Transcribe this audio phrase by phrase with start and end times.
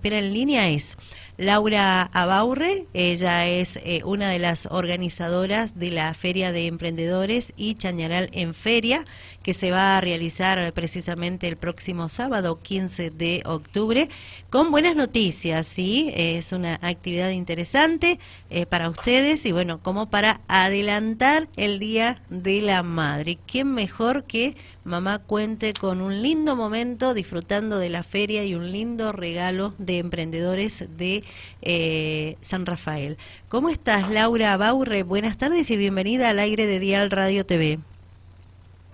[0.00, 0.96] Pero en línea es
[1.40, 7.76] Laura Abaurre, ella es eh, una de las organizadoras de la Feria de Emprendedores y
[7.76, 9.06] Chañaral en Feria,
[9.42, 14.10] que se va a realizar precisamente el próximo sábado 15 de octubre,
[14.50, 16.12] con buenas noticias, ¿sí?
[16.14, 18.18] Es una actividad interesante
[18.50, 23.38] eh, para ustedes y bueno, como para adelantar el Día de la Madre.
[23.46, 28.72] ¿Quién mejor que mamá cuente con un lindo momento disfrutando de la feria y un
[28.72, 31.22] lindo regalo de emprendedores de
[31.62, 33.18] eh, San Rafael.
[33.48, 35.02] ¿Cómo estás, Laura Baurre?
[35.02, 37.78] Buenas tardes y bienvenida al aire de Dial Radio TV.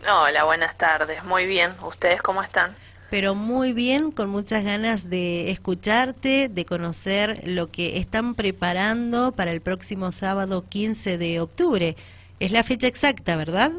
[0.09, 1.25] Hola, buenas tardes.
[1.25, 1.73] Muy bien.
[1.83, 2.77] ¿Ustedes cómo están?
[3.11, 9.53] Pero muy bien, con muchas ganas de escucharte, de conocer lo que están preparando para
[9.53, 11.97] el próximo sábado 15 de octubre.
[12.41, 13.73] Es la fecha exacta, ¿verdad?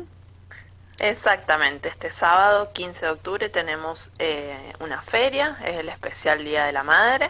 [0.99, 6.71] Exactamente, este sábado 15 de octubre tenemos eh, una feria, es el especial Día de
[6.71, 7.29] la Madre,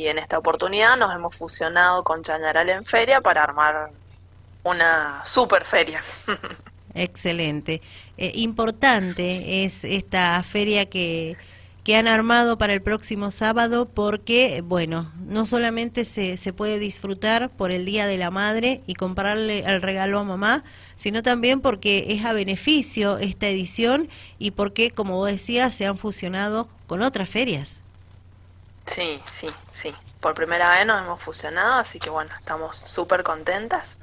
[0.00, 3.90] y en esta oportunidad nos hemos fusionado con Chañaral en Feria para armar
[4.62, 6.00] una super feria.
[6.94, 7.82] Excelente.
[8.16, 11.36] Eh, importante es esta feria que,
[11.84, 17.50] que han armado para el próximo sábado porque, bueno, no solamente se, se puede disfrutar
[17.50, 20.64] por el Día de la Madre y comprarle el regalo a mamá,
[20.96, 25.98] sino también porque es a beneficio esta edición y porque, como vos decías, se han
[25.98, 27.82] fusionado con otras ferias.
[28.90, 29.94] Sí, sí, sí.
[30.20, 34.00] Por primera vez nos hemos fusionado, así que bueno, estamos súper contentas.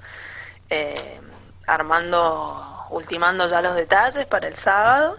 [0.70, 1.20] Eh,
[1.68, 5.18] armando, ultimando ya los detalles para el sábado.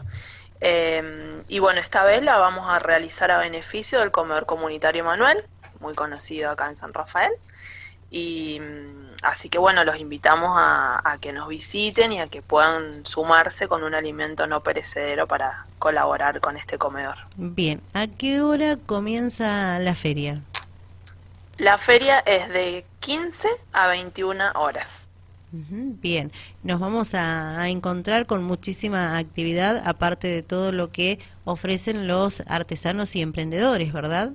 [0.60, 5.46] Eh, y bueno, esta vez la vamos a realizar a beneficio del comedor comunitario Manuel,
[5.80, 7.32] muy conocido acá en San Rafael.
[8.10, 13.04] Y mm, así que bueno, los invitamos a, que nos visiten y a que puedan
[13.04, 17.16] sumarse con un alimento no perecedero para colaborar con este comedor.
[17.36, 20.42] Bien, ¿a qué hora comienza la feria?
[21.56, 25.06] La feria es de 15 a 21 horas.
[25.50, 26.30] Bien,
[26.62, 32.42] nos vamos a, a, encontrar con muchísima actividad, aparte de todo lo que ofrecen los
[32.46, 34.32] artesanos y emprendedores, ¿verdad?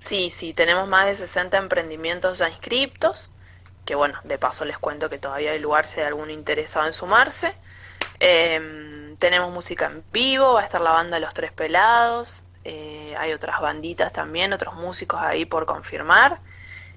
[0.00, 3.30] Sí, sí, tenemos más de 60 emprendimientos ya inscriptos,
[3.90, 6.92] que bueno, de paso les cuento que todavía hay lugar si hay algún interesado en
[6.92, 7.56] sumarse.
[8.20, 13.32] Em, tenemos música en vivo, va a estar la banda Los Tres Pelados, eh, hay
[13.32, 16.38] otras banditas también, otros músicos ahí por confirmar.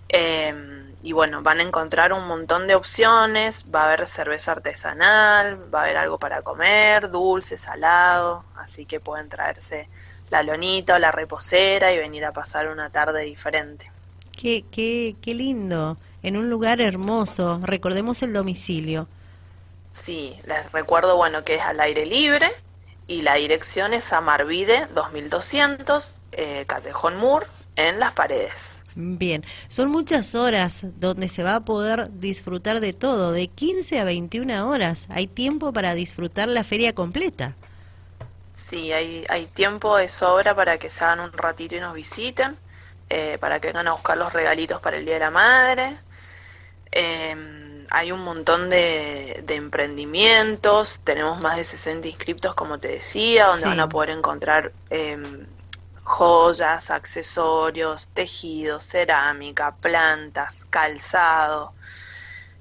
[0.07, 5.73] Em, y bueno, van a encontrar un montón de opciones, va a haber cerveza artesanal,
[5.73, 9.89] va a haber algo para comer, dulce, salado, así que pueden traerse
[10.29, 13.89] la lonita o la reposera y venir a pasar una tarde diferente.
[14.31, 19.07] Qué, qué, qué lindo, en un lugar hermoso, recordemos el domicilio.
[19.91, 22.51] Sí, les recuerdo, bueno, que es al aire libre
[23.07, 27.45] y la dirección es Amarvide 2200, eh, Callejón Mur,
[27.75, 28.79] en Las Paredes.
[28.95, 34.03] Bien, son muchas horas donde se va a poder disfrutar de todo, de 15 a
[34.03, 35.07] 21 horas.
[35.09, 37.55] Hay tiempo para disfrutar la feria completa.
[38.53, 42.55] Sí, hay, hay tiempo de sobra para que se hagan un ratito y nos visiten,
[43.09, 45.97] eh, para que vengan a buscar los regalitos para el Día de la Madre.
[46.95, 53.65] Em, hay un montón de, emprendimientos, tenemos más de 60 inscriptos, como te decía, donde
[53.65, 55.45] van a poder encontrar em,
[56.03, 61.73] joyas, accesorios, tejidos, cerámica, plantas, calzado,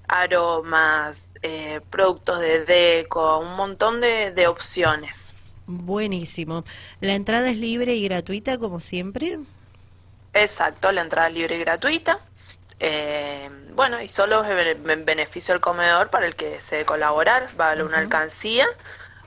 [0.08, 5.34] aromas, eh, productos de deco, un montón de opciones.
[5.66, 6.64] Buenísimo.
[7.00, 9.38] ¿La entrada es libre y gratuita como siempre?
[10.34, 12.18] Exacto, la entrada es libre y gratuita.
[12.84, 17.84] Eh, bueno, y solo es beneficio del comedor para el que desee colaborar, va a
[17.84, 18.66] una alcancía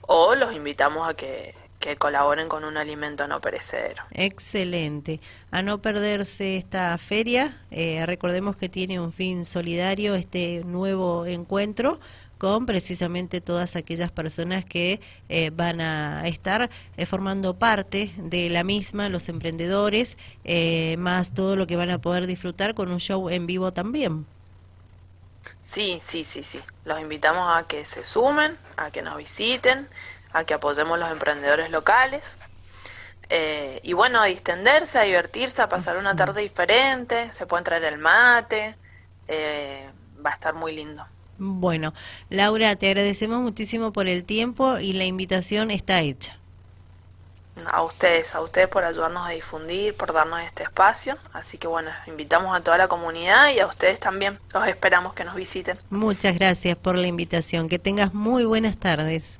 [0.01, 4.03] o los invitamos a que, que colaboren con un alimento no perecedero.
[4.11, 5.21] Excelente.
[5.51, 12.01] A no perderse esta feria, eh, recordemos que tiene un fin solidario este nuevo encuentro
[12.37, 18.63] con precisamente todas aquellas personas que eh, van a estar eh, formando parte de la
[18.63, 23.29] misma, los emprendedores, eh, más todo lo que van a poder disfrutar con un show
[23.29, 24.25] en vivo también.
[25.61, 26.61] Sí, sí, sí, sí.
[26.85, 29.87] Los invitamos a que se sumen, a que nos visiten,
[30.33, 32.39] a que apoyemos los emprendedores locales.
[33.83, 37.97] y bueno, a distenderse, a divertirse, a pasar una tarde diferente, se puede traer el
[37.97, 38.75] mate,
[40.23, 41.05] va a estar muy lindo.
[41.37, 41.93] Bueno,
[42.29, 46.37] Laura, te agradecemos muchísimo por el tiempo y la invitación está hecha.
[47.71, 51.17] A ustedes, a ustedes por ayudarnos a difundir, por darnos este espacio.
[51.31, 54.37] Así que bueno, invitamos a toda la comunidad y a ustedes también.
[54.53, 55.77] Los esperamos que nos visiten.
[55.89, 57.69] Muchas gracias por la invitación.
[57.69, 59.39] Que tengas muy buenas tardes.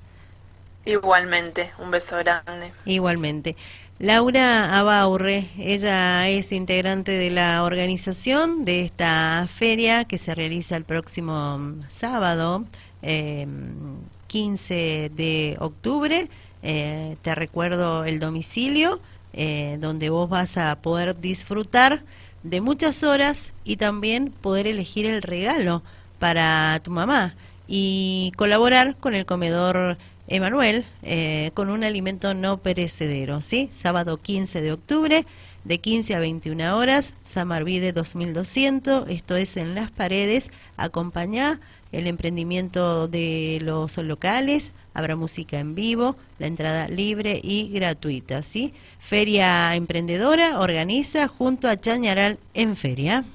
[0.86, 2.72] Igualmente, un beso grande.
[2.86, 3.58] Igualmente.
[4.00, 10.84] Laura Abaurre, ella es integrante de la organización de esta feria que se realiza el
[10.84, 12.66] próximo mm, sábado,
[13.02, 16.28] 15 em, de octubre.
[16.62, 19.00] Eh, te recuerdo el domicilio,
[19.32, 22.04] eh, donde vos vas a poder disfrutar
[22.44, 25.84] de muchas horas y también poder elegir el regalo
[26.20, 29.98] para tu mamá y colaborar con el comedor
[30.28, 33.70] Emanuel, eh, con un alimento no perecedero, ¿sí?
[33.72, 35.26] Sábado 15 de octubre,
[35.64, 41.60] de 15 a 21 horas, Samarvide 2200, esto es en las paredes, acompaña
[41.92, 48.74] el emprendimiento de los locales, habrá música en vivo, la entrada libre y gratuita, ¿sí?
[49.00, 53.26] Feria Emprendedora organiza junto a Chañaral en Feria.